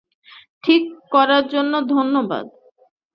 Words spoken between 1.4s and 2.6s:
জন্য ধন্যবাদ।